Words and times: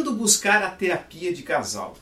Quando 0.00 0.14
buscar 0.14 0.62
a 0.62 0.70
terapia 0.70 1.30
de 1.30 1.42
casal? 1.42 1.94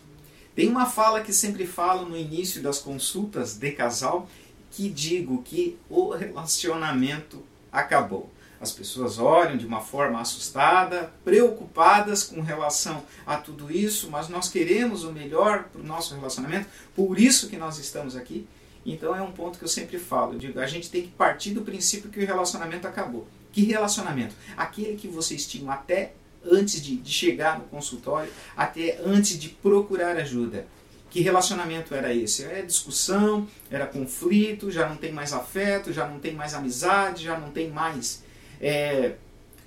Tem 0.54 0.68
uma 0.68 0.86
fala 0.86 1.20
que 1.20 1.32
sempre 1.32 1.66
falo 1.66 2.08
no 2.08 2.16
início 2.16 2.62
das 2.62 2.78
consultas 2.78 3.56
de 3.56 3.72
casal 3.72 4.30
que 4.70 4.88
digo 4.88 5.42
que 5.42 5.76
o 5.90 6.10
relacionamento 6.10 7.42
acabou. 7.72 8.30
As 8.60 8.70
pessoas 8.70 9.18
olham 9.18 9.56
de 9.56 9.66
uma 9.66 9.80
forma 9.80 10.20
assustada, 10.20 11.12
preocupadas 11.24 12.22
com 12.22 12.40
relação 12.40 13.02
a 13.26 13.36
tudo 13.36 13.68
isso, 13.68 14.08
mas 14.12 14.28
nós 14.28 14.48
queremos 14.48 15.02
o 15.02 15.12
melhor 15.12 15.64
para 15.64 15.80
o 15.80 15.84
nosso 15.84 16.14
relacionamento, 16.14 16.68
por 16.94 17.18
isso 17.18 17.48
que 17.48 17.56
nós 17.56 17.80
estamos 17.80 18.14
aqui. 18.14 18.46
Então 18.86 19.12
é 19.12 19.20
um 19.20 19.32
ponto 19.32 19.58
que 19.58 19.64
eu 19.64 19.68
sempre 19.68 19.98
falo, 19.98 20.34
eu 20.34 20.38
digo, 20.38 20.60
a 20.60 20.68
gente 20.68 20.88
tem 20.88 21.02
que 21.02 21.08
partir 21.08 21.50
do 21.50 21.62
princípio 21.62 22.10
que 22.10 22.20
o 22.20 22.26
relacionamento 22.26 22.86
acabou. 22.86 23.26
Que 23.50 23.64
relacionamento? 23.64 24.36
Aquele 24.56 24.96
que 24.96 25.08
vocês 25.08 25.44
tinham 25.44 25.68
até 25.68 26.12
antes 26.44 26.80
de, 26.80 26.96
de 26.96 27.10
chegar 27.10 27.58
no 27.58 27.64
consultório, 27.64 28.30
até 28.56 29.00
antes 29.04 29.38
de 29.38 29.48
procurar 29.48 30.16
ajuda. 30.16 30.66
Que 31.10 31.20
relacionamento 31.20 31.94
era 31.94 32.12
esse? 32.12 32.44
É 32.44 32.62
discussão, 32.62 33.48
era 33.70 33.86
conflito, 33.86 34.70
já 34.70 34.88
não 34.88 34.96
tem 34.96 35.10
mais 35.10 35.32
afeto, 35.32 35.92
já 35.92 36.06
não 36.06 36.18
tem 36.18 36.34
mais 36.34 36.52
amizade, 36.52 37.24
já 37.24 37.38
não 37.38 37.50
tem 37.50 37.70
mais 37.70 38.22
é, 38.60 39.14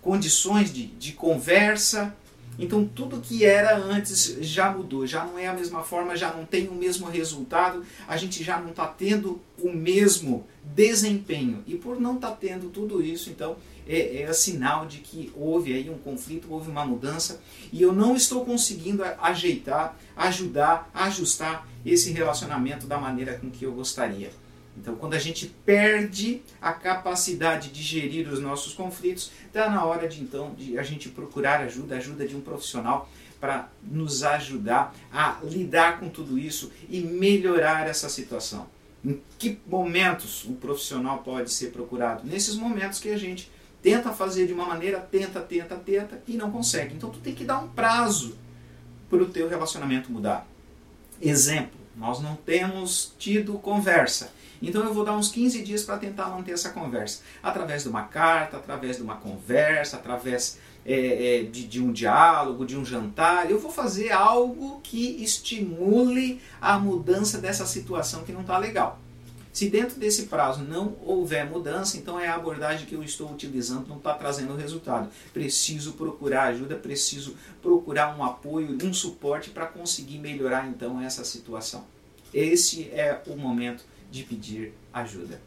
condições 0.02 0.72
de, 0.72 0.86
de 0.86 1.14
conversa. 1.14 2.16
Então 2.60 2.86
tudo 2.86 3.22
que 3.22 3.46
era 3.46 3.78
antes 3.78 4.38
já 4.42 4.72
mudou, 4.72 5.08
já 5.08 5.26
não 5.26 5.38
é 5.38 5.48
a 5.48 5.54
mesma 5.54 5.82
forma, 5.84 6.16
já 6.16 6.34
não 6.34 6.46
tem 6.46 6.68
o 6.68 6.74
mesmo 6.76 7.08
resultado, 7.08 7.84
a 8.08 8.18
gente 8.18 8.44
já 8.44 8.60
não 8.60 8.70
está 8.70 8.86
tendo 8.86 9.42
o 9.60 9.72
mesmo 9.72 10.46
desempenho. 10.64 11.64
E 11.66 11.76
por 11.76 12.00
não 12.00 12.16
estar 12.16 12.32
tá 12.32 12.38
tendo 12.40 12.70
tudo 12.70 13.02
isso, 13.02 13.30
então 13.30 13.56
é, 13.88 14.22
é 14.22 14.34
sinal 14.34 14.86
de 14.86 15.00
que 15.00 15.32
houve 15.36 15.74
aí 15.74 15.90
um 15.90 15.98
conflito, 15.98 16.48
houve 16.50 16.70
uma 16.70 16.86
mudança 16.86 17.42
e 17.72 17.82
eu 17.82 17.94
não 17.94 18.16
estou 18.16 18.46
conseguindo 18.46 19.04
ajeitar, 19.20 19.98
ajudar, 20.16 20.90
ajustar 20.94 21.68
esse 21.86 22.12
relacionamento 22.12 22.86
da 22.86 22.98
maneira 22.98 23.38
com 23.38 23.50
que 23.50 23.66
eu 23.66 23.72
gostaria. 23.72 24.30
Então, 24.78 24.96
quando 24.96 25.14
a 25.14 25.20
gente 25.20 25.48
perde 25.66 26.42
a 26.62 26.72
capacidade 26.72 27.70
de 27.70 27.82
gerir 27.82 28.28
os 28.32 28.40
nossos 28.40 28.74
conflitos, 28.74 29.32
está 29.46 29.70
na 29.70 29.84
hora 29.86 30.08
de 30.08 30.22
então 30.22 30.54
de 30.54 30.80
a 30.80 30.84
gente 30.84 31.10
procurar 31.10 31.62
ajuda, 31.62 31.98
ajuda 31.98 32.28
de 32.28 32.36
um 32.36 32.42
profissional 32.42 33.10
para 33.40 33.70
nos 33.84 34.24
ajudar 34.24 34.96
a 35.12 35.40
lidar 35.44 36.00
com 36.00 36.08
tudo 36.08 36.38
isso 36.38 36.72
e 36.90 37.02
melhorar 37.02 37.88
essa 37.88 38.08
situação. 38.08 38.68
Em 39.04 39.20
que 39.40 39.60
momentos 39.68 40.46
o 40.46 40.54
profissional 40.54 41.20
pode 41.20 41.52
ser 41.52 41.72
procurado? 41.72 42.26
Nesses 42.26 42.56
momentos 42.56 43.00
que 43.00 43.10
a 43.10 43.18
gente 43.18 43.52
tenta 43.82 44.12
fazer 44.12 44.46
de 44.46 44.54
uma 44.54 44.66
maneira, 44.66 45.00
tenta, 45.00 45.42
tenta, 45.42 45.76
tenta 45.76 46.22
e 46.28 46.38
não 46.38 46.52
consegue. 46.52 46.96
Então 46.96 47.10
tu 47.10 47.20
tem 47.20 47.34
que 47.34 47.44
dar 47.44 47.60
um 47.60 47.68
prazo 47.68 48.38
para 49.10 49.24
o 49.24 49.26
teu 49.26 49.50
relacionamento 49.50 50.12
mudar. 50.12 50.48
Exemplo, 51.20 51.80
nós 51.96 52.22
não 52.22 52.36
temos 52.36 53.14
tido 53.18 53.54
conversa. 53.56 54.32
Então 54.62 54.84
eu 54.84 54.94
vou 54.94 55.04
dar 55.04 55.14
uns 55.14 55.30
15 55.30 55.64
dias 55.64 55.84
para 55.84 55.98
tentar 55.98 56.28
manter 56.28 56.52
essa 56.52 56.70
conversa. 56.70 57.22
Através 57.42 57.84
de 57.84 57.90
uma 57.90 58.04
carta, 58.04 58.58
através 58.58 58.98
de 58.98 59.04
uma 59.04 59.16
conversa, 59.16 59.98
através 59.98 60.60
é, 60.86 61.40
é, 61.40 61.44
de, 61.44 61.68
de 61.68 61.82
um 61.82 61.92
diálogo, 61.92 62.66
de 62.66 62.78
um 62.78 62.86
jantar. 62.86 63.50
Eu 63.50 63.60
vou 63.60 63.72
fazer 63.72 64.12
algo 64.12 64.80
que 64.82 65.24
estimule 65.24 66.42
a 66.60 66.78
mudança 66.80 67.38
dessa 67.38 67.66
situação 67.66 68.24
que 68.24 68.32
não 68.32 68.42
está 68.42 68.58
legal. 68.58 69.00
Se 69.54 69.70
dentro 69.70 70.00
desse 70.00 70.24
prazo 70.28 70.64
não 70.64 70.96
houver 71.06 71.46
mudança, 71.46 71.98
então 71.98 72.18
é 72.18 72.28
a 72.28 72.36
abordagem 72.36 72.86
que 72.86 72.96
eu 72.96 73.04
estou 73.04 73.30
utilizando 73.30 73.88
não 73.88 73.98
está 73.98 74.14
trazendo 74.14 74.56
resultado. 74.56 75.10
Preciso 75.34 75.94
procurar 75.94 76.44
ajuda, 76.44 76.76
preciso 76.76 77.36
procurar 77.62 78.18
um 78.18 78.24
apoio, 78.24 78.78
um 78.82 78.94
suporte 78.94 79.50
para 79.50 79.66
conseguir 79.66 80.20
melhorar 80.20 80.68
então 80.68 81.02
essa 81.02 81.26
situação. 81.26 81.84
Esse 82.34 82.84
é 82.92 83.22
o 83.28 83.36
momento 83.36 83.84
de 84.12 84.24
pedir 84.24 84.72
ajuda. 84.94 85.40